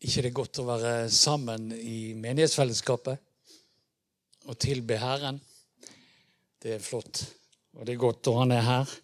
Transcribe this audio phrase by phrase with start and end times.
[0.00, 3.16] ikke det er godt å være sammen i menighetsfellesskapet
[4.48, 5.40] og tilbe Herren?
[6.60, 7.20] Det er flott,
[7.76, 8.94] og det er godt, og han er her.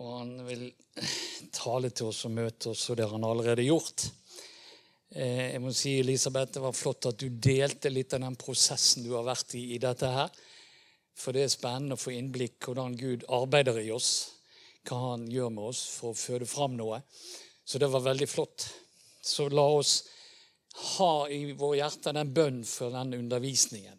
[0.00, 0.64] Og han vil
[1.54, 4.08] tale til oss og møte oss, og det har han allerede gjort.
[5.14, 9.02] Eh, jeg må si, Elisabeth, Det var flott at du delte litt av den prosessen
[9.06, 10.30] du har vært i i dette her.
[11.14, 14.30] For det er spennende å få innblikk hvordan Gud arbeider i oss.
[14.86, 17.02] Hva han gjør med oss for å føde fram noe.
[17.64, 18.70] Så det var veldig flott.
[19.20, 20.04] Så la oss
[20.96, 23.98] ha i våre hjerter den bønn for den undervisningen.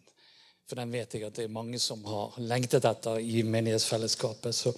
[0.68, 4.56] For den vet jeg at det er mange som har lengtet etter i menighetsfellesskapet.
[4.56, 4.72] Så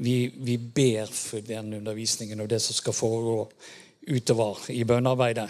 [0.00, 3.42] vi, vi ber for den undervisningen og det som skal foregå
[4.08, 5.48] utover i bønnearbeidet.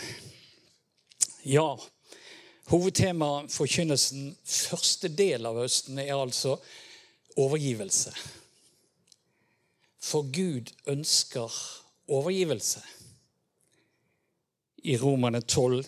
[1.46, 1.68] Ja,
[2.72, 6.56] hovedtemaet forkynnelsen første del av høsten er altså
[7.38, 8.12] overgivelse.
[10.02, 11.52] For Gud ønsker
[12.08, 12.82] overgivelse.
[14.82, 15.84] I Romane 12,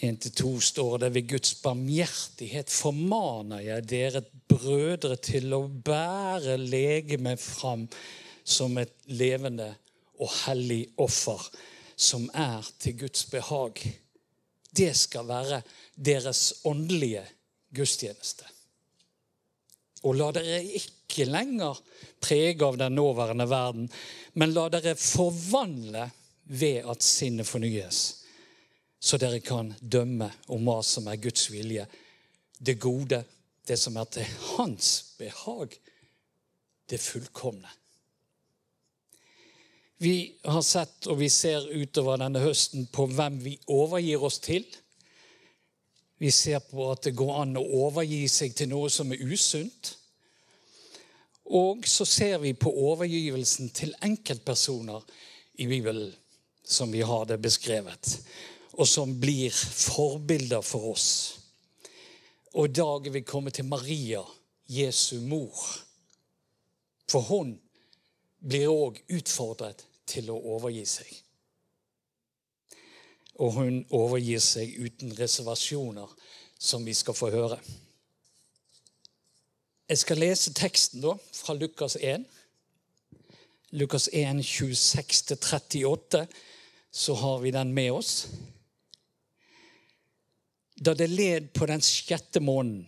[0.00, 7.86] 1-2 står det ved Guds barmhjertighet formaner jeg dere brødre til å bære legemet fram
[8.44, 9.70] som et levende
[10.20, 11.48] og hellig offer
[12.00, 13.80] som er til Guds behag.
[14.70, 15.62] Det skal være
[15.96, 17.24] deres åndelige
[17.76, 18.48] gudstjeneste.
[20.08, 21.76] Og la dere ikke lenger
[22.20, 23.90] prege av den nåværende verden,
[24.36, 26.08] men la dere forvandle
[26.44, 28.00] ved at sinnet fornyes,
[29.00, 31.86] så dere kan dømme om hva som er Guds vilje,
[32.58, 33.22] det gode,
[33.68, 35.76] det som er til hans behag,
[36.90, 37.68] det fullkomne.
[40.00, 44.64] Vi har sett, og vi ser utover denne høsten, på hvem vi overgir oss til.
[46.20, 49.94] Vi ser på at det går an å overgi seg til noe som er usunt.
[51.52, 55.04] Og så ser vi på overgivelsen til enkeltpersoner
[55.60, 56.14] i Bibelen
[56.70, 58.20] som vi har det beskrevet,
[58.72, 61.08] og som blir forbilder for oss.
[62.54, 64.22] Og i dag er vi kommet til Maria,
[64.70, 65.54] Jesu mor.
[67.10, 67.56] For hun
[68.38, 71.10] blir òg utfordret til å overgi seg.
[73.40, 76.10] Og hun overgir seg uten reservasjoner,
[76.60, 77.58] som vi skal få høre.
[79.90, 82.26] Jeg skal lese teksten da, fra Lukas 1.
[83.74, 86.26] Lukas 1, 26-38
[86.90, 88.26] så har vi den med oss.
[90.74, 92.86] Da det led på den sjette måneden,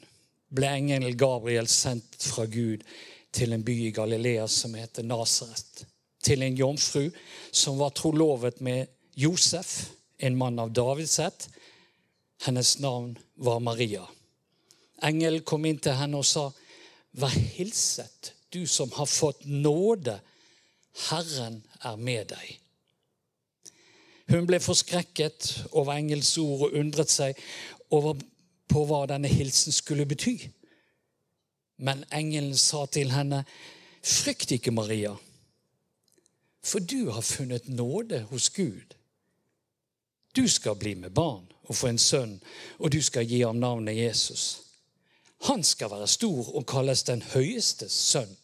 [0.52, 2.82] ble engelen Gabriel sendt fra Gud
[3.32, 5.84] til en by i Galilea som heter Nasaret.
[6.22, 7.08] Til en jomfru
[7.50, 11.48] som var trolovet med Josef, en mann av Davids ett.
[12.44, 14.04] Hennes navn var Maria.
[15.02, 16.50] Engelen kom inn til henne og sa,
[17.12, 20.16] Vær hilset, du som har fått nåde.
[21.08, 22.61] Herren er med deg.
[24.30, 27.38] Hun ble forskrekket over engelsk ord og undret seg
[27.90, 28.20] over
[28.70, 30.36] på hva denne hilsen skulle bety.
[31.82, 33.44] Men engelen sa til henne,
[34.02, 35.14] 'Frykt ikke, Maria,
[36.62, 38.94] for du har funnet nåde hos Gud.'
[40.36, 42.40] Du skal bli med barn og få en sønn,
[42.78, 44.60] og du skal gi ham navnet Jesus.
[45.42, 48.36] Han skal være stor og kalles den høyestes sønn.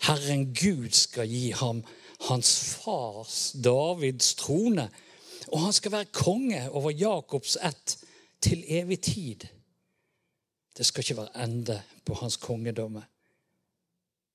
[0.00, 1.84] Herren Gud skal gi ham
[2.28, 4.88] hans fars Davids trone.
[5.48, 7.96] Og han skal være konge over Jakobs ett
[8.40, 9.46] til evig tid.
[10.76, 13.02] Det skal ikke være ende på hans kongedomme.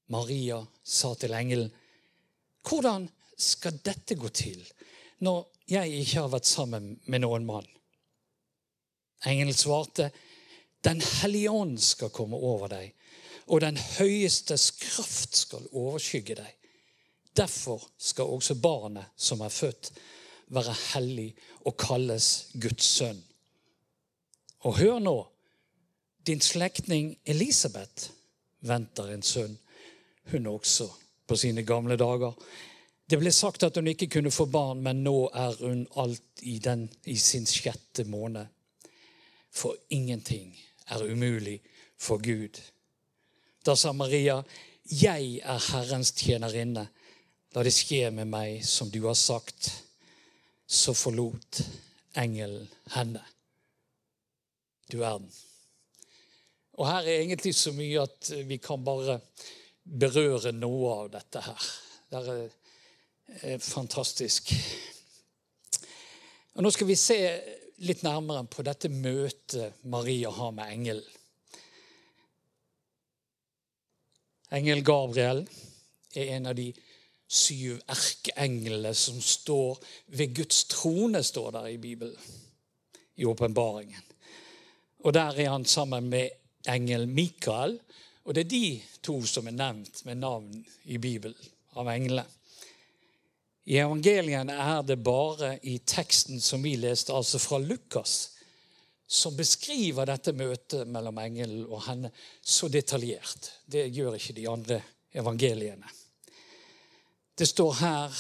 [0.08, 1.72] Maria sa til engelen,
[2.64, 4.72] 'Hvordan skal dette gå til
[5.20, 7.68] når jeg ikke har vært sammen med noen mann?'
[9.26, 10.12] Engelen svarte,
[10.84, 12.94] 'Den hellige ånd skal komme over deg,
[13.48, 16.65] og den høyestes kraft skal overskygge deg.'
[17.38, 19.92] Derfor skal også barnet som er født,
[20.48, 21.34] være hellig
[21.66, 23.24] og kalles Guds sønn.
[24.66, 25.16] Og hør nå,
[26.28, 28.10] din slektning Elisabeth
[28.62, 29.58] venter en sønn,
[30.32, 30.88] hun også,
[31.28, 32.34] på sine gamle dager.
[33.10, 36.58] Det ble sagt at hun ikke kunne få barn, men nå er hun alt i,
[36.60, 38.46] den, i sin sjette måned.
[39.54, 40.56] For ingenting
[40.90, 41.60] er umulig
[41.98, 42.62] for Gud.
[43.66, 44.42] Da sa Maria,
[44.86, 46.88] 'Jeg er Herrens tjenerinne.'
[47.56, 49.70] La det skje med meg som du har sagt.
[50.68, 51.62] Så forlot
[52.20, 53.22] engelen henne.
[54.92, 55.30] Du verden.
[56.76, 59.22] Og her er egentlig så mye at vi kan bare
[59.86, 61.68] berøre noe av dette her.
[62.12, 62.24] Det
[63.56, 64.52] er fantastisk.
[66.56, 67.20] Og Nå skal vi se
[67.88, 71.08] litt nærmere på dette møtet Maria har med engelen.
[74.56, 75.42] Engel Gabriel
[76.16, 76.70] er en av de
[77.28, 82.18] syv erkeengler som står ved Guds trone, står der i Bibelen.
[83.16, 84.02] I åpenbaringen.
[85.06, 86.30] Og der er han sammen med
[86.68, 87.80] engel Mikael.
[88.26, 91.38] Og det er de to som er nevnt med navn i Bibelen
[91.76, 92.26] av englene.
[93.66, 98.36] I evangeliene er det bare i teksten som vi leste, altså fra Lukas,
[99.08, 102.12] som beskriver dette møtet mellom engelen og henne
[102.42, 103.52] så detaljert.
[103.66, 104.82] Det gjør ikke de andre
[105.18, 105.90] evangeliene.
[107.38, 108.20] Det står her,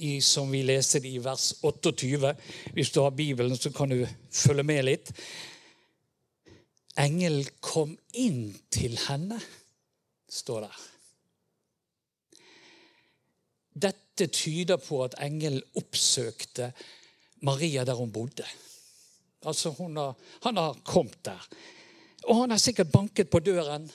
[0.00, 2.34] i, som vi leste det i vers 28
[2.72, 5.12] Hvis du har Bibelen, så kan du følge med litt.
[7.00, 9.38] Engelen kom inn til henne,
[10.28, 10.78] står der.
[13.86, 16.72] Dette tyder på at engelen oppsøkte
[17.46, 18.44] Maria der hun bodde.
[19.44, 21.48] Altså har, Han har kommet der.
[22.28, 23.90] Og han har sikkert banket på døren,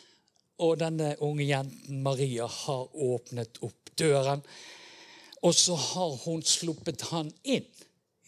[0.57, 4.43] og denne unge jenten Maria har åpnet opp døren.
[5.45, 7.67] Og så har hun sluppet han inn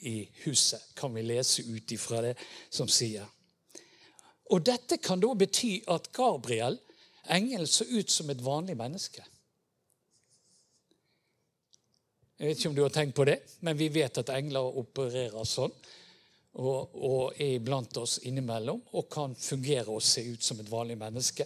[0.06, 2.36] i huset, kan vi lese ut ifra det
[2.70, 3.26] som sier.
[4.54, 6.78] Og dette kan da bety at Gabriel,
[7.28, 9.26] engelen, så ut som et vanlig menneske.
[12.38, 15.48] Jeg vet ikke om du har tenkt på det, men vi vet at engler opererer
[15.48, 15.74] sånn.
[16.58, 20.96] Og, og er iblant oss innimellom og kan fungere og se ut som et vanlig
[20.98, 21.46] menneske.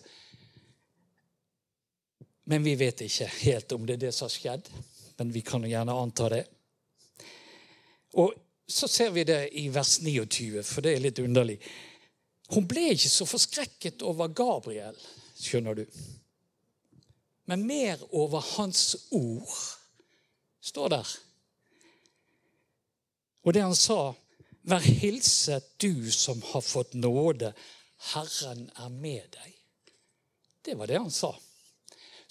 [2.51, 4.65] Men vi vet ikke helt om det er det som har skjedd.
[5.21, 6.42] Men vi kan gjerne anta det.
[8.19, 8.33] Og
[8.68, 11.56] så ser vi det i vers 29, for det er litt underlig.
[12.51, 14.98] Hun ble ikke så forskrekket over Gabriel,
[15.39, 15.86] skjønner du.
[17.48, 19.54] Men mer over hans ord
[20.59, 21.13] står der.
[23.47, 24.01] Og det han sa,
[24.62, 27.54] Vær hilset, du som har fått nåde.
[28.12, 29.56] Herren er med deg.
[30.62, 31.31] Det var det han sa.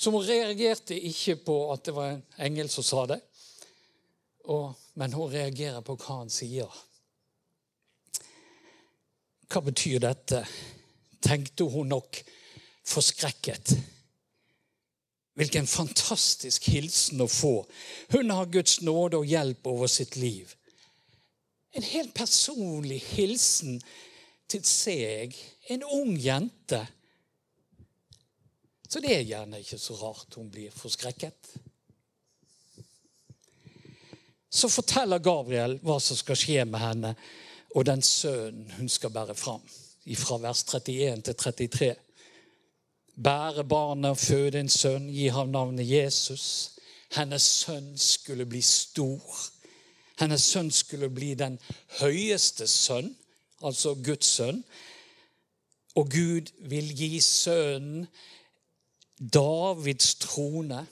[0.00, 3.18] Så hun reagerte ikke på at det var en engel som sa det,
[4.48, 6.78] og, men hun reagerer på hva han sier.
[9.50, 10.40] Hva betyr dette?
[11.20, 12.16] Tenkte hun nok
[12.88, 13.74] forskrekket.
[15.36, 17.52] Hvilken fantastisk hilsen å få.
[18.14, 20.54] Hun har Guds nåde og hjelp over sitt liv.
[21.76, 23.76] En helt personlig hilsen
[24.50, 25.36] til seg,
[25.68, 26.80] en ung jente.
[28.90, 31.52] Så det er gjerne ikke så rart hun blir forskrekket.
[34.50, 37.14] Så forteller Gabriel hva som skal skje med henne
[37.74, 39.62] og den sønnen hun skal bære fram.
[40.18, 41.94] Fra vers 31 til 33
[43.20, 46.70] bære barnet og føde en sønn, gi ham navnet Jesus.
[47.14, 49.20] Hennes sønn skulle bli stor.
[50.20, 51.58] Hennes sønn skulle bli den
[52.00, 53.12] høyeste sønn,
[53.62, 54.62] altså Guds sønn.
[55.94, 58.06] Og Gud vil gi sønnen
[59.20, 60.86] Davids trone.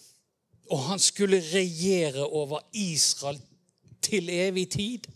[0.69, 3.41] Og han skulle regjere over Israel
[4.03, 5.09] til evig tid.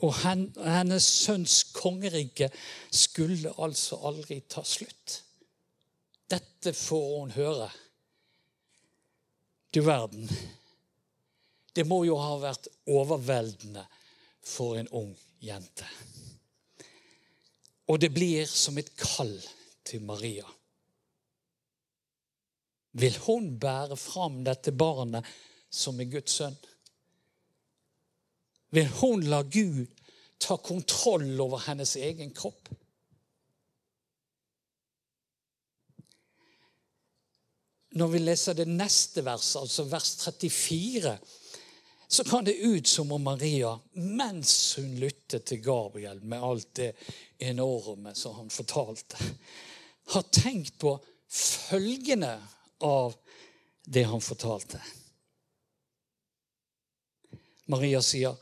[0.00, 2.48] Og hennes sønns kongerike
[2.90, 5.18] skulle altså aldri ta slutt.
[6.30, 7.68] Dette får hun høre.
[9.74, 10.30] Du verden.
[11.76, 13.84] Det må jo ha vært overveldende
[14.46, 15.86] for en ung jente.
[17.90, 19.34] Og det blir som et kall
[19.86, 20.46] til Maria.
[22.92, 25.26] Vil hun bære fram dette barnet
[25.70, 26.56] som er Guds sønn?
[28.70, 29.86] vil hun la Gud
[30.38, 32.68] ta kontroll over hennes egen kropp.
[37.90, 41.16] Når vi leser det neste verset, altså vers 34,
[42.10, 46.92] så kan det ut som om Maria, mens hun lyttet til Gabriel med alt det
[47.42, 49.18] enorme som han fortalte,
[50.14, 50.94] har tenkt på
[51.30, 52.36] følgene
[52.80, 53.16] av
[53.84, 54.80] det han fortalte.
[57.70, 58.34] Maria sier,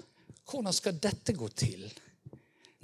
[0.48, 1.84] hvordan skal dette gå til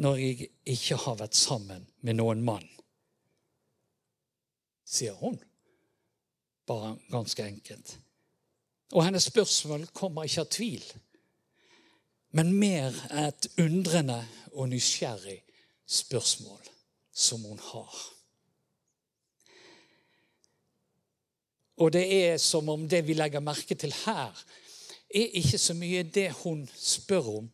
[0.05, 2.67] når jeg ikke har vært sammen med noen mann?
[4.85, 5.39] Sier hun.
[6.69, 7.97] Bare ganske enkelt.
[8.93, 10.85] Og hennes spørsmål kommer ikke av tvil,
[12.37, 12.95] men mer
[13.25, 14.21] et undrende
[14.53, 15.41] og nysgjerrig
[15.87, 16.61] spørsmål
[17.15, 17.95] som hun har.
[21.79, 24.45] Og det er som om det vi legger merke til her,
[25.15, 27.51] er ikke så mye det hun spør om,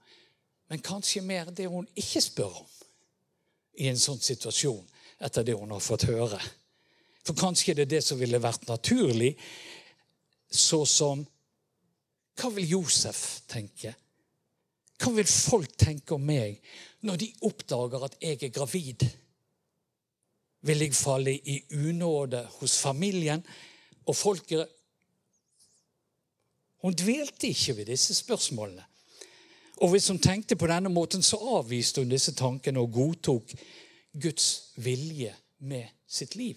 [0.68, 2.68] men kanskje mer det hun ikke spør om
[3.80, 4.84] i en sånn situasjon
[5.20, 6.40] etter det hun har fått høre.
[7.24, 9.34] For kanskje det er det som ville vært naturlig,
[10.50, 11.26] så som
[12.40, 13.90] Hva vil Josef tenke?
[14.96, 16.56] Hva vil folk tenke om meg
[17.04, 19.04] når de oppdager at jeg er gravid?
[20.64, 23.44] Vil jeg falle i unåde hos familien
[24.06, 24.68] og folket
[26.80, 28.84] Hun dvelte ikke ved disse spørsmålene.
[29.80, 33.52] Og hvis hun tenkte på denne måten, så avviste hun disse tankene og godtok
[34.22, 36.56] Guds vilje med sitt liv.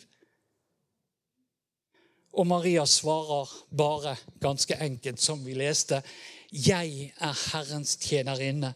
[2.34, 6.04] Og Maria svarer bare ganske enkelt, som vi leste,
[6.52, 8.74] 'Jeg er Herrens tjenerinne.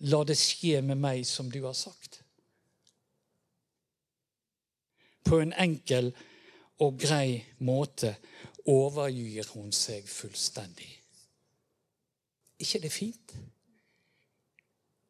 [0.00, 2.22] La det skje med meg som du har sagt.'
[5.24, 6.14] På en enkel
[6.78, 8.14] og grei måte
[8.68, 10.90] overgir hun seg fullstendig.
[12.58, 13.34] ikke det fint?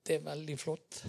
[0.06, 1.02] Det er veldig flott.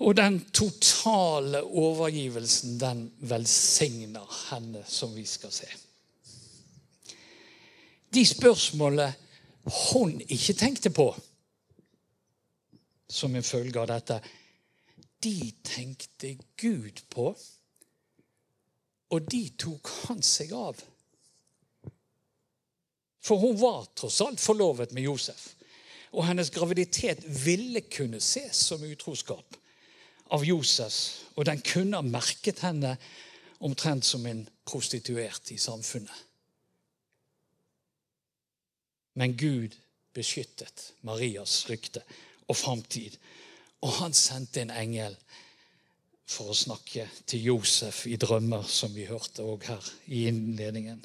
[0.00, 5.68] Og den totale overgivelsen, den velsigner henne, som vi skal se.
[8.14, 9.12] De spørsmålene
[9.92, 11.12] hun ikke tenkte på
[13.10, 14.20] som en følge av dette,
[15.22, 17.32] de tenkte Gud på,
[19.10, 20.78] og de tok han seg av.
[23.20, 25.52] For hun var tross alt forlovet med Josef,
[26.10, 29.58] og hennes graviditet ville kunne ses som utroskap
[30.34, 30.96] av Josef,
[31.36, 32.96] og den kunne ha merket henne
[33.60, 36.26] omtrent som en prostituert i samfunnet.
[39.18, 39.74] Men Gud
[40.16, 42.02] beskyttet Marias rykte
[42.48, 43.18] og framtid,
[43.84, 45.16] og han sendte en engel
[46.30, 51.02] for å snakke til Josef i drømmer, som vi hørte òg her i innledningen.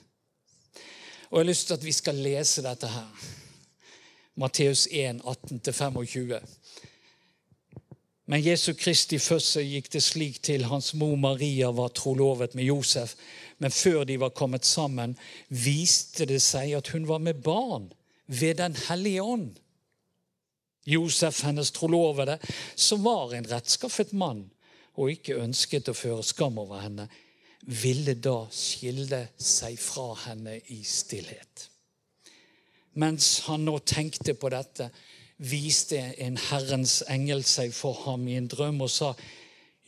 [1.31, 3.25] Og Jeg har lyst til at vi skal lese dette her.
[4.35, 6.39] Matteus 1, 18-25.
[8.25, 10.65] Men Jesu Kristi fødsel gikk det slik til.
[10.69, 13.15] Hans mor Maria var trolovet med Josef.
[13.57, 15.17] Men før de var kommet sammen,
[15.49, 17.91] viste det seg at hun var med barn
[18.27, 19.53] ved Den hellige ånd.
[20.85, 22.37] Josef, hennes trolovede,
[22.75, 24.51] som var en rettskaffet mann
[24.95, 27.07] og ikke ønsket å føre skam over henne,
[27.65, 31.69] ville da skille seg fra henne i stillhet.
[33.01, 34.89] Mens han nå tenkte på dette,
[35.37, 39.11] viste en Herrens engel seg for ham i en drøm og sa,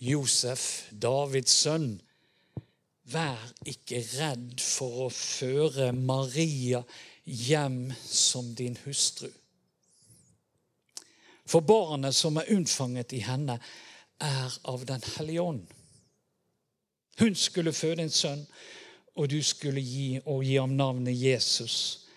[0.04, 1.96] Josef, Davids sønn,
[3.08, 6.84] vær ikke redd for å føre Maria
[7.24, 9.30] hjem som din hustru.
[11.48, 13.56] For barnet som er unnfanget i henne,
[14.20, 15.66] er av Den hellige ånd.
[17.20, 18.46] Hun skulle føde en sønn,
[19.18, 22.08] og du skulle gi, og gi ham navnet Jesus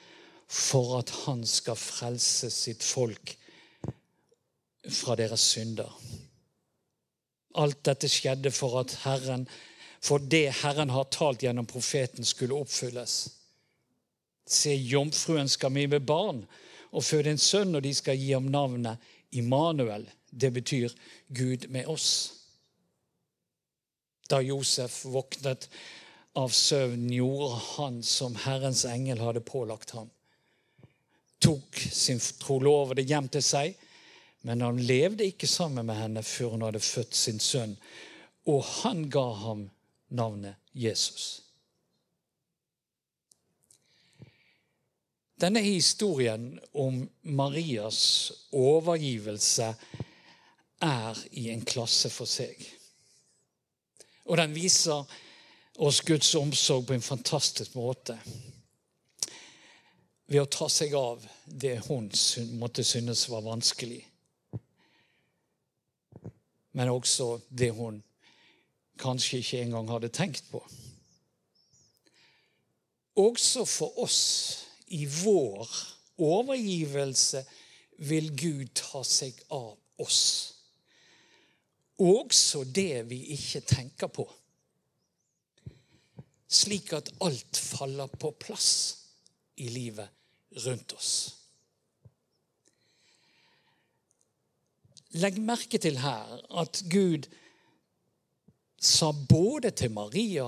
[0.50, 3.36] for at han skal frelse sitt folk
[4.90, 5.92] fra deres synder.
[7.60, 9.46] Alt dette skjedde for at Herren,
[10.02, 13.16] for det Herren har talt gjennom profeten, skulle oppfylles.
[14.46, 16.44] Se, jomfruen skal bli med barn
[16.90, 18.98] og føde en sønn, og de skal gi ham navnet
[19.38, 20.08] Immanuel.
[20.30, 20.94] Det betyr
[21.28, 22.32] Gud med oss.
[24.30, 25.68] Da Josef våknet
[26.38, 30.10] av søvn, gjorde han som Herrens engel hadde pålagt ham
[31.40, 33.76] tok sin trolovede hjem til seg.
[34.46, 37.76] Men han levde ikke sammen med henne før hun hadde født sin sønn.
[38.48, 39.66] Og han ga ham
[40.08, 41.42] navnet Jesus.
[45.40, 48.00] Denne historien om Marias
[48.52, 49.70] overgivelse
[50.80, 52.56] er i en klasse for seg.
[54.30, 55.04] Og den viser
[55.80, 58.16] oss Guds omsorg på en fantastisk måte
[60.30, 62.06] ved å ta seg av det hun
[62.60, 64.04] måtte synes var vanskelig.
[66.78, 67.98] Men også det hun
[69.00, 70.60] kanskje ikke engang hadde tenkt på.
[73.18, 74.20] Også for oss
[74.94, 75.66] i vår
[76.20, 77.42] overgivelse
[78.06, 80.59] vil Gud ta seg av oss.
[82.00, 84.24] Også det vi ikke tenker på.
[86.50, 88.70] Slik at alt faller på plass
[89.60, 90.08] i livet
[90.64, 91.12] rundt oss.
[95.20, 97.26] Legg merke til her at Gud
[98.80, 100.46] sa både til Maria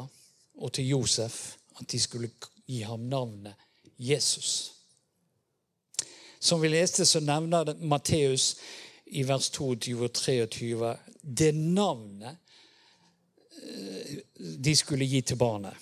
[0.54, 2.30] og til Josef at de skulle
[2.66, 3.54] gi ham navnet
[3.98, 4.72] Jesus.
[6.40, 8.56] Som vi leste, så nevner Matteus
[9.12, 10.92] i vers 22 og 23
[11.22, 12.36] det navnet
[13.62, 15.76] eh, de skulle gi til barnet.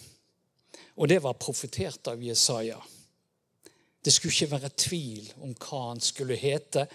[1.00, 2.76] Og det var profetert av Jesaja.
[4.04, 6.86] Det skulle ikke være tvil om hva han skulle hete,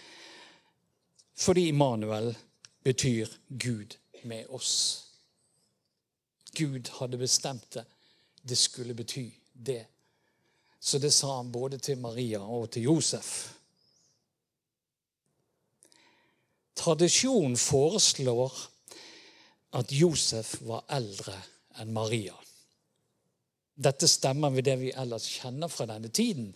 [1.35, 2.31] fordi Immanuel
[2.83, 4.75] betyr Gud med oss.
[6.55, 7.85] Gud hadde bestemt det.
[8.41, 9.85] Det skulle bety det.
[10.79, 13.55] Så det sa han både til Maria og til Josef.
[16.75, 18.53] Tradisjonen foreslår
[19.75, 21.35] at Josef var eldre
[21.79, 22.35] enn Maria.
[23.75, 26.53] Dette stemmer ved det vi ellers kjenner fra denne tiden.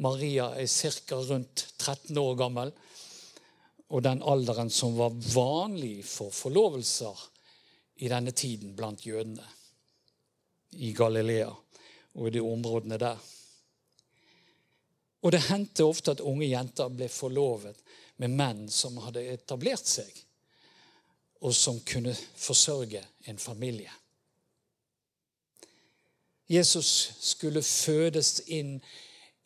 [0.00, 1.16] Maria er ca.
[1.16, 2.72] rundt 13 år gammel.
[3.92, 7.20] Og den alderen som var vanlig for forlovelser
[8.02, 9.44] i denne tiden blant jødene
[10.80, 11.52] i Galilea
[12.14, 13.20] og i de områdene der.
[15.24, 17.78] Og det hendte ofte at unge jenter ble forlovet
[18.16, 20.10] med menn som hadde etablert seg,
[21.44, 23.90] og som kunne forsørge en familie.
[26.48, 28.76] Jesus skulle fødes inn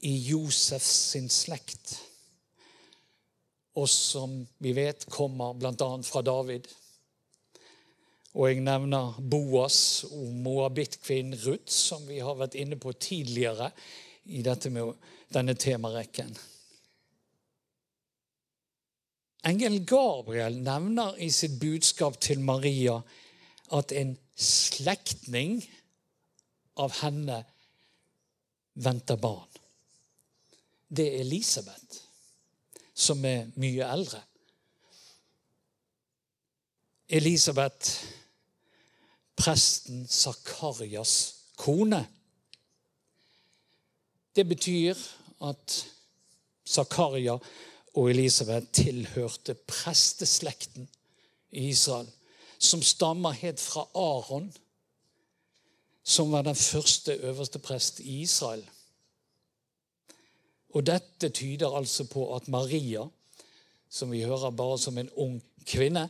[0.06, 1.94] i Josefs sin slekt,
[3.78, 5.88] og som vi vet kommer bl.a.
[6.02, 6.66] fra David.
[8.34, 13.70] Og jeg nevner Boas og moabit-kvinnen Ruth, som vi har vært inne på tidligere
[14.26, 16.34] i denne temarekken.
[19.46, 22.98] Engelen Gabriel nevner i sitt budskap til Maria
[23.72, 25.60] at en slektning
[26.78, 27.42] av henne
[28.74, 29.48] venter barn.
[30.88, 32.00] Det er Elisabeth,
[32.94, 34.22] som er mye eldre.
[37.08, 37.92] Elisabeth,
[39.36, 41.14] presten Sakarias
[41.56, 42.02] kone.
[44.36, 44.98] Det betyr
[45.42, 45.78] at
[46.68, 47.38] Zakaria
[47.98, 50.88] og Elisabeth tilhørte presteslekten
[51.50, 52.06] i Israel,
[52.58, 54.52] som stammer helt fra Aron,
[56.04, 58.62] som var den første øverste prest i Israel.
[60.70, 63.02] Og dette tyder altså på at Maria,
[63.90, 66.08] som vi hører bare som en ung kvinne,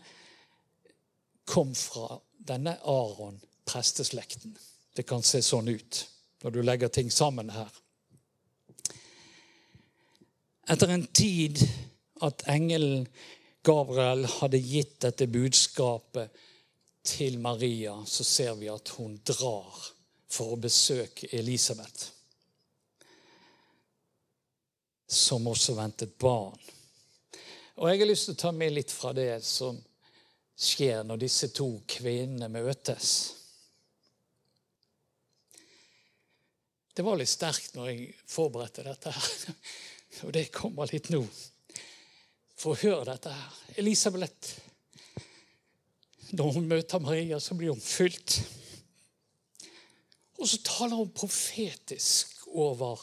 [1.46, 4.58] kom fra denne Aron-presteslekten.
[4.96, 6.04] Det kan se sånn ut
[6.42, 7.70] når du legger ting sammen her.
[10.68, 11.62] Etter en tid
[12.20, 13.06] at engelen
[13.64, 16.34] Gabriel hadde gitt dette budskapet
[17.08, 19.78] til Maria, så ser vi at hun drar
[20.28, 22.10] for å besøke Elisabeth,
[25.08, 26.60] som også ventet barn.
[27.78, 29.78] Og Jeg har lyst til å ta med litt fra det som
[30.58, 33.12] skjer når disse to kvinnene møtes.
[36.92, 39.54] Det var litt sterkt når jeg forberedte dette her.
[40.26, 41.22] Og det kommer litt nå.
[42.58, 43.58] For å høre dette her.
[43.78, 44.56] Elisabeth
[46.32, 48.40] Når hun møter Maria, så blir hun fylt.
[50.38, 53.00] Og så taler hun profetisk over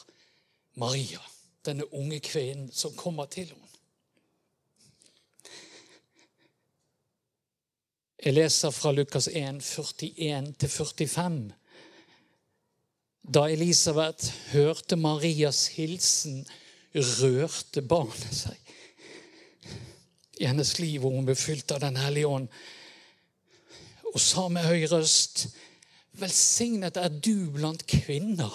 [0.78, 1.20] Maria,
[1.66, 3.62] denne unge kvinnen som kommer til henne.
[8.26, 11.52] Jeg leser fra Lukas 1, 41-45.
[13.34, 16.40] Da Elisabeth hørte Marias hilsen
[16.96, 18.56] rørte barnet seg
[20.36, 22.48] i hennes liv, hvor hun ble fylt av Den hellige ånd,
[24.12, 25.48] og sa med høy røst
[26.16, 28.52] Velsignet er du blant kvinner,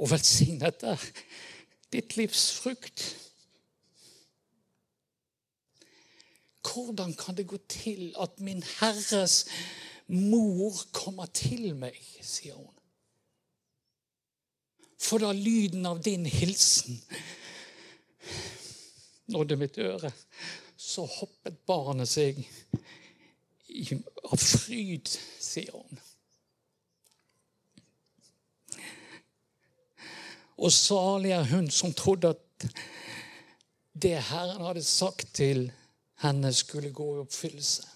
[0.00, 1.02] og velsignet er
[1.92, 3.02] ditt livs frukt.
[6.64, 9.42] Hvordan kan det gå til at min Herres
[10.08, 12.72] mor kommer til meg, sier hun
[15.02, 17.00] for da lyden av din hilsen
[19.32, 20.12] nådde mitt øre,
[20.76, 22.38] så hoppet barnet seg
[24.28, 25.08] av fryd,
[25.40, 26.00] sier hun.
[30.62, 32.66] Og salig er hun som trodde at
[34.02, 35.70] det Herren hadde sagt til
[36.22, 37.88] henne, skulle gå i oppfyllelse.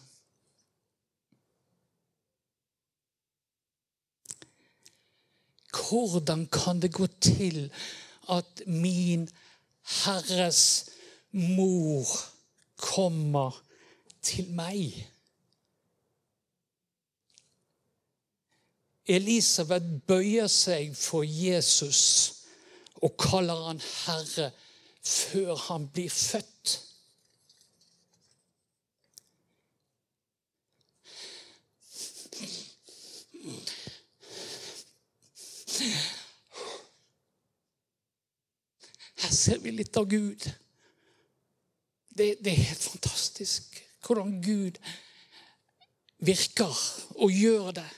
[5.77, 7.71] Hvordan kan det gå til
[8.33, 9.29] at min
[10.05, 10.91] Herres
[11.33, 12.07] mor
[12.77, 13.63] kommer
[14.23, 14.97] til meg?
[19.07, 22.03] Elisabeth bøyer seg for Jesus
[23.03, 24.51] og kaller han Herre
[25.07, 26.83] før han blir født.
[39.17, 40.47] Her ser vi litt av Gud.
[42.17, 44.79] Det, det er helt fantastisk hvordan Gud
[46.25, 46.81] virker
[47.19, 47.89] og gjør det.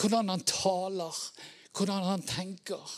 [0.00, 1.18] Hvordan han taler,
[1.76, 2.96] hvordan han tenker.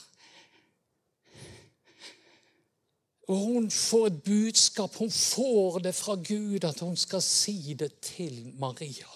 [3.28, 4.96] Og hun får et budskap.
[5.00, 9.12] Hun får det fra Gud at hun skal si det til Maria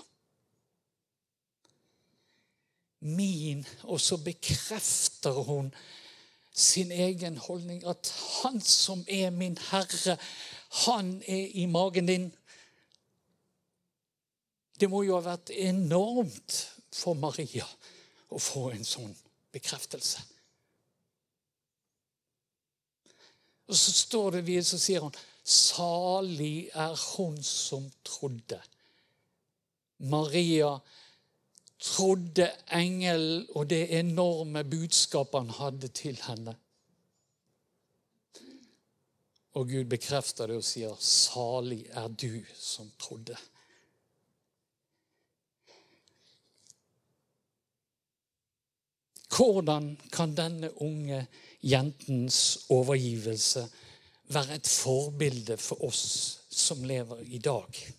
[3.00, 3.66] min.
[3.82, 5.74] Og så bekrefter hun
[6.58, 7.84] sin egen holdning.
[7.86, 8.10] At
[8.42, 10.16] han som er min Herre,
[10.84, 12.26] han er i magen din.
[14.80, 16.58] Det må jo ha vært enormt
[16.94, 17.66] for Maria
[18.28, 19.14] å få en sånn
[19.54, 20.22] bekreftelse.
[23.68, 25.16] Og så står det videre, så sier hun
[25.48, 28.58] Salig er hun som trodde.
[29.98, 30.74] Maria
[31.78, 36.56] trodde engelen og det enorme budskapet han hadde til henne.
[39.58, 43.38] Og Gud bekrefter det og sier, 'Salig er du som trodde'.
[49.36, 51.26] Hvordan kan denne unge
[51.62, 53.68] jentens overgivelse
[54.28, 57.97] være et forbilde for oss som lever i dag?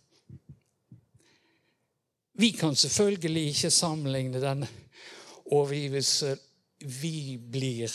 [2.39, 4.65] Vi kan selvfølgelig ikke sammenligne den
[5.45, 6.38] overgivelse
[6.80, 7.91] vi blir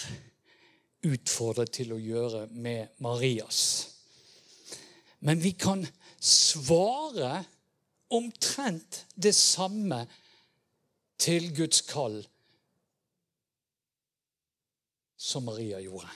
[1.08, 3.60] utfordret til å gjøre med Marias.
[5.24, 5.86] Men vi kan
[6.20, 7.38] svare
[8.12, 10.02] omtrent det samme
[11.16, 12.18] til Guds kall
[15.16, 16.10] som Maria gjorde.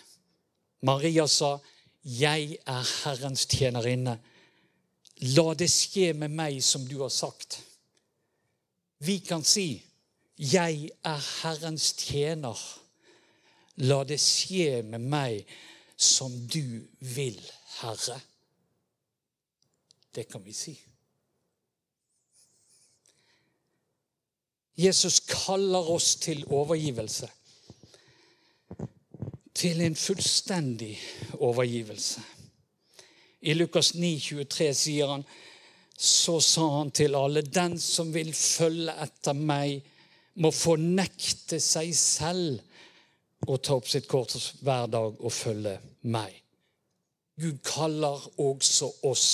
[0.82, 1.58] Maria sa,
[2.04, 4.18] 'Jeg er Herrens tjenerinne.
[5.20, 7.67] La det skje med meg som du har sagt.'
[8.98, 9.82] Vi kan si,
[10.38, 12.80] 'Jeg er Herrens tjener.
[13.76, 15.46] La det skje med meg
[15.96, 18.20] som du vil, Herre.'
[20.14, 20.80] Det kan vi si.
[24.78, 27.30] Jesus kaller oss til overgivelse.
[29.54, 31.00] Til en fullstendig
[31.32, 32.22] overgivelse.
[33.40, 35.24] I Lukas 9, 23 sier han
[35.98, 39.82] så sa han til alle, den som vil følge etter meg,
[40.38, 45.74] må fornekte seg selv og ta opp sitt kort hver dag og følge
[46.06, 46.36] meg.
[47.38, 49.28] Gud kaller også oss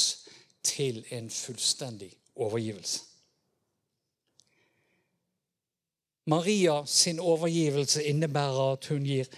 [0.65, 3.03] til en fullstendig overgivelse.
[6.33, 9.29] Maria sin overgivelse innebærer at hun gir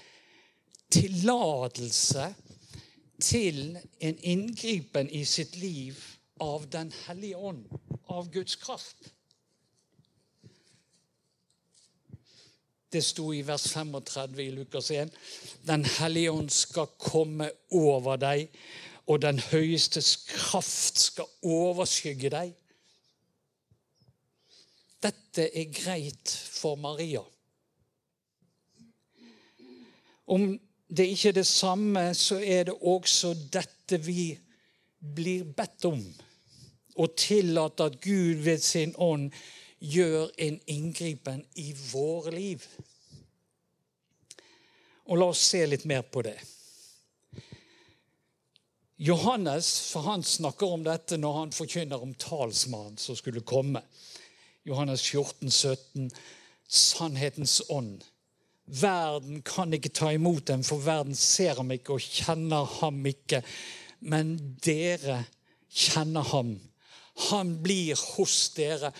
[0.94, 2.28] tillatelse
[3.18, 5.98] til en inngripen i sitt liv
[6.40, 7.68] av Den hellige ånd,
[8.06, 9.12] av Guds kraft.
[12.92, 15.10] Det sto i vers 35 i Lukas 1.
[15.66, 18.46] Den hellige ånd skal komme over deg,
[19.06, 22.54] og den høyestes kraft skal overskygge deg.
[25.02, 27.22] Dette er greit for Maria.
[30.26, 30.54] Om
[30.88, 34.30] det ikke er det samme, så er det også dette vi
[34.98, 36.00] blir bedt om
[36.96, 39.30] og tillate at Gud ved sin ånd
[39.80, 42.64] gjør en inngripen i våre liv.
[45.06, 46.38] Og la oss se litt mer på det.
[48.96, 53.82] Johannes for han snakker om dette når han forkynner om talsmannen som skulle komme.
[54.66, 56.10] Johannes 14, 17,
[56.66, 58.00] Sannhetens ånd.
[58.66, 63.44] Verden kan ikke ta imot dem, for verden ser ham ikke og kjenner ham ikke.
[64.00, 65.20] Men dere
[65.70, 66.56] kjenner ham,
[67.16, 68.92] han blir hos dere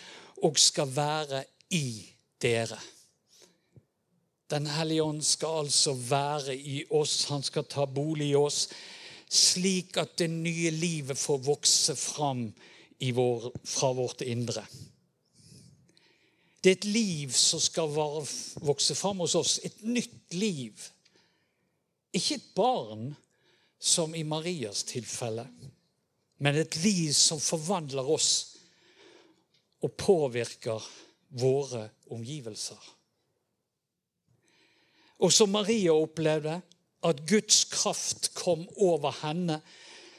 [0.45, 1.45] og skal være
[1.77, 1.89] i
[2.43, 2.79] dere.
[4.51, 8.69] Den hellige ånd skal altså være i oss, han skal ta bolig i oss,
[9.27, 12.47] slik at det nye livet får vokse fram
[13.01, 14.63] vår, fra vårt indre.
[16.63, 19.59] Det er et liv som skal vokse fram hos oss.
[19.63, 20.87] Et nytt liv.
[22.15, 23.13] Ikke et barn,
[23.79, 25.45] som i Marias tilfelle
[26.39, 28.31] men et liv som forvandler oss
[29.85, 30.85] og påvirker
[31.41, 32.79] våre omgivelser.
[35.25, 36.61] Og som Maria opplevde,
[37.07, 39.61] at Guds kraft kom over henne,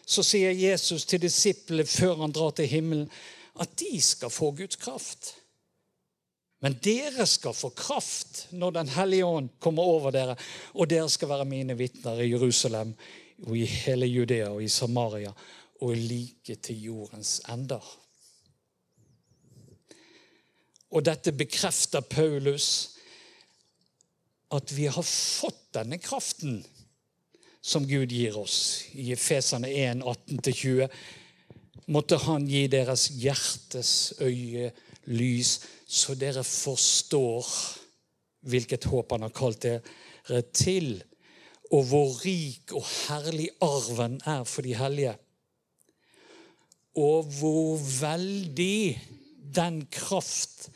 [0.08, 3.10] så sier Jesus til disiplene før han drar til himmelen,
[3.60, 5.34] at de skal få Guds kraft.
[6.64, 10.38] Men dere skal få kraft når Den hellige ånd kommer over dere,
[10.74, 12.96] og dere skal være mine vitner i Jerusalem
[13.46, 15.34] og i hele Judea og i Samaria
[15.82, 17.84] og like til jordens ender.
[20.92, 22.98] Og dette bekrefter Paulus
[24.56, 26.62] at vi har fått denne kraften
[27.62, 28.86] som Gud gir oss.
[28.96, 30.88] I Efesene 1, 18-20
[31.92, 33.92] måtte han gi deres hjertes
[34.24, 34.72] øye
[35.12, 37.48] lys, så dere forstår
[38.48, 40.98] hvilket håp han har kalt dere til,
[41.72, 45.16] og hvor rik og herlig arven er for de hellige
[46.98, 48.98] og hvor veldig
[49.56, 50.70] den kraft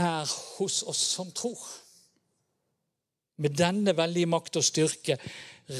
[0.00, 1.60] er hos oss som tror.
[3.36, 5.18] Med denne veldige makt og styrke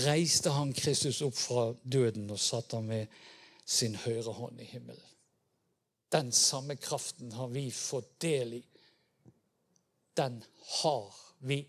[0.04, 3.08] reiste han Kristus opp fra døden og satte ham ved
[3.64, 5.08] sin høyre hånd i himmelen.
[6.12, 8.62] Den samme kraften har vi fått del i
[10.16, 10.42] den
[10.82, 11.62] har vi.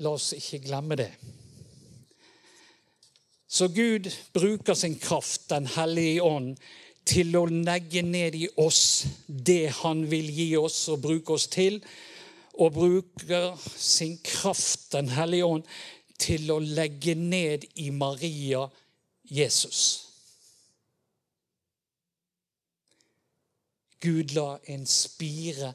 [0.00, 1.10] La oss ikke glemme det.
[3.54, 6.56] Så Gud bruker sin kraft, Den hellige ånd,
[7.06, 11.76] til å legge ned i oss det han vil gi oss og bruke oss til.
[12.58, 15.62] Og bruker sin kraft, Den hellige ånd,
[16.18, 18.64] til å legge ned i Maria
[19.22, 19.82] Jesus.
[24.00, 25.70] Gud la en spire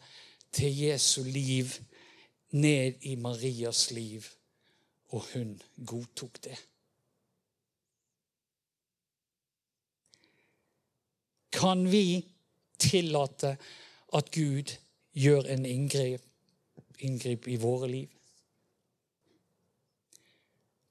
[0.52, 1.80] til Jesu liv
[2.52, 4.28] ned i Marias liv,
[5.16, 5.56] og hun
[5.88, 6.60] godtok det.
[11.50, 12.26] Kan vi
[12.78, 13.58] tillate
[14.14, 14.76] at Gud
[15.14, 16.24] gjør en inngrip,
[17.00, 18.08] inngrip i våre liv?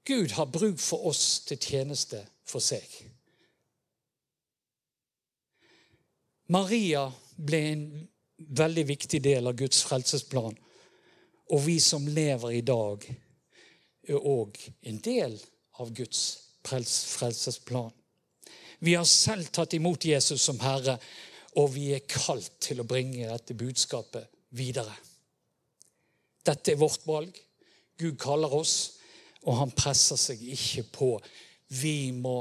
[0.09, 2.85] Gud har bruk for oss til tjeneste for seg.
[6.49, 7.03] Maria
[7.37, 7.83] ble en
[8.57, 10.57] veldig viktig del av Guds frelsesplan.
[11.53, 13.05] Og vi som lever i dag,
[14.09, 14.57] er òg
[14.89, 15.37] en del
[15.81, 16.23] av Guds
[16.65, 17.93] frelsesplan.
[18.79, 20.97] Vi har selv tatt imot Jesus som Herre,
[21.59, 24.93] og vi er kalt til å bringe dette budskapet videre.
[26.45, 27.35] Dette er vårt valg.
[27.99, 28.75] Gud kaller oss,
[29.43, 31.09] og han presser seg ikke på.
[31.75, 32.37] Vi må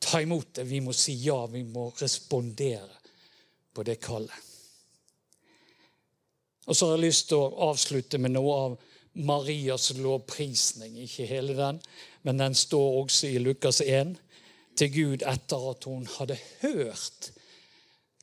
[0.00, 3.00] ta imot det, vi må si ja, vi må respondere
[3.72, 4.48] på det kallet.
[6.68, 8.74] Og så har jeg lyst til å avslutte med noe av
[9.26, 11.00] Marias lovprisning.
[11.02, 11.80] Ikke hele den,
[12.22, 14.12] men den står også i Lukas 1
[14.76, 17.30] til Gud etter at hun hadde hørt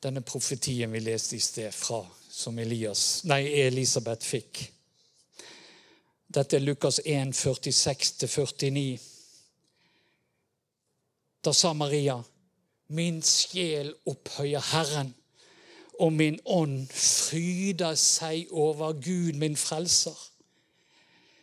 [0.03, 4.61] denne profetien vi leste i sted fra, som Elias, nei, Elisabeth fikk.
[6.27, 8.99] Dette er Lukas 1, 46-49.
[11.43, 12.17] Da sa Maria,
[12.93, 15.13] min sjel opphøyer Herren,
[15.99, 20.17] og min ånd fryder seg over Gud, min frelser.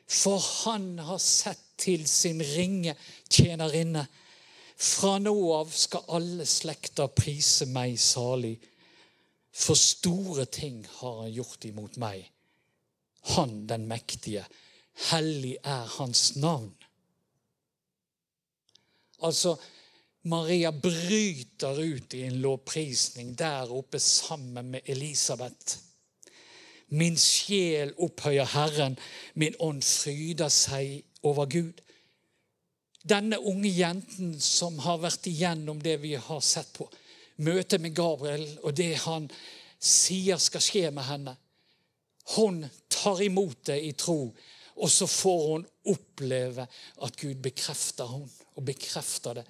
[0.07, 2.95] For han har sett til sin ringe
[3.33, 4.07] tjenerinne
[4.77, 8.57] fra nå av skal alle slekter prise meg salig,
[9.55, 12.25] for store ting har han gjort imot meg.
[13.37, 14.43] Han den mektige,
[15.11, 16.75] hellig er hans navn.
[19.25, 19.55] Altså,
[20.27, 25.79] Maria bryter ut i en lovprisning der oppe sammen med Elisabeth.
[26.89, 28.99] Min sjel opphøyer Herren,
[29.35, 31.84] min ånd fryder seg over Gud
[33.05, 36.89] denne unge jenten som har vært igjennom det vi har sett på.
[37.45, 39.29] Møtet med Gabriel og det han
[39.77, 41.37] sier skal skje med henne.
[42.37, 44.33] Hun tar imot det i tro,
[44.75, 46.65] og så får hun oppleve
[47.05, 48.25] at Gud bekrefter hun,
[48.57, 49.45] og bekrefter det.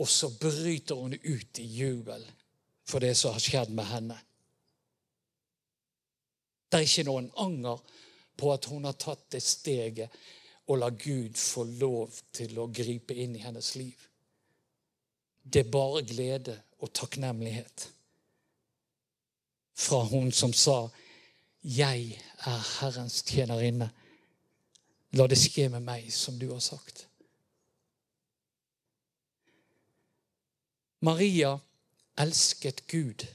[0.00, 2.24] Og så bryter hun ut i jubel
[2.88, 4.16] for det som har skjedd med henne.
[6.72, 7.82] Det er ikke noen anger
[8.40, 10.22] på at hun har tatt det steget
[10.66, 13.96] og la Gud få lov til å gripe inn i hennes liv.
[15.42, 17.88] Det er bare glede og takknemlighet
[19.74, 20.88] fra hun som sa,
[21.64, 23.90] 'Jeg er Herrens tjenerinne'.
[25.12, 27.08] La det skje med meg som du har sagt.
[31.00, 31.58] Maria
[32.18, 33.26] elsket Gud,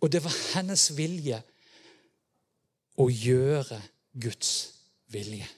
[0.00, 1.42] og det var hennes vilje
[2.96, 3.82] å gjøre
[4.20, 4.72] Guds
[5.06, 5.48] vilje.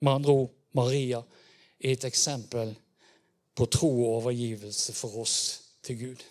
[0.00, 1.22] Med andre ord Maria
[1.80, 2.74] er et eksempel
[3.54, 5.38] på tro og overgivelse for oss
[5.82, 6.24] til Gud.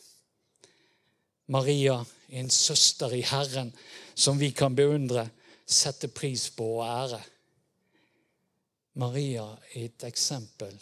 [1.48, 1.98] Maria
[2.30, 3.74] er en søster i Herren
[4.16, 5.28] som vi kan beundre,
[5.68, 7.22] sette pris på og ære.
[8.98, 10.74] Maria er et eksempel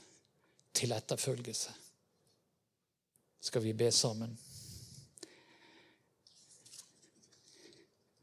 [0.73, 1.73] til etterfølgelse.
[3.41, 4.37] Skal vi be sammen?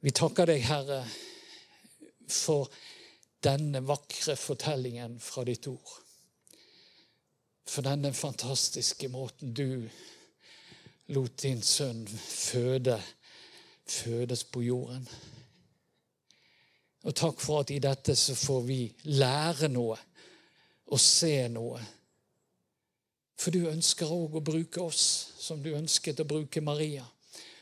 [0.03, 1.03] Vi takker deg, Herre,
[2.27, 2.71] for
[3.43, 5.99] denne vakre fortellingen fra ditt ord.
[7.67, 9.89] For denne fantastiske måten du
[11.13, 12.99] lot din sønn føde,
[13.87, 15.09] fødes på jorden.
[17.03, 19.99] Og takk for at i dette så får vi lære noe
[20.93, 21.81] og se noe.
[23.39, 25.07] For du ønsker òg å bruke oss
[25.43, 27.05] som du ønsket å bruke Maria.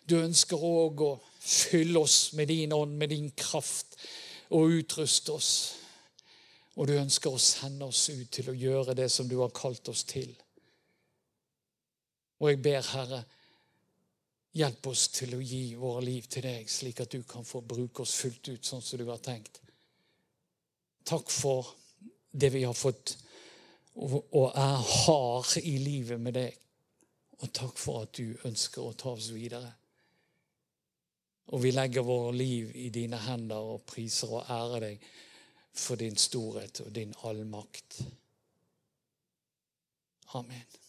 [0.05, 3.97] Du ønsker òg å fylle oss med din ånd, med din kraft,
[4.51, 5.53] og utruste oss.
[6.77, 9.89] Og du ønsker å sende oss ut til å gjøre det som du har kalt
[9.93, 10.31] oss til.
[12.41, 13.25] Og jeg ber, Herre,
[14.57, 18.03] hjelp oss til å gi våre liv til deg, slik at du kan få bruke
[18.03, 19.61] oss fullt ut sånn som du har tenkt.
[21.07, 21.75] Takk for
[22.31, 23.17] det vi har fått
[24.01, 26.57] og er har i livet med deg.
[27.41, 29.73] Og takk for at du ønsker å ta oss videre.
[31.47, 35.09] Og vi legger vår liv i dine hender og priser og ærer deg
[35.75, 38.03] for din storhet og din allmakt.
[40.35, 40.80] Amen.